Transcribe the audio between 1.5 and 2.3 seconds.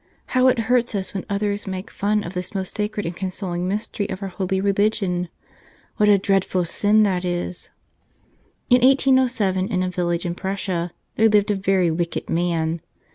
make fun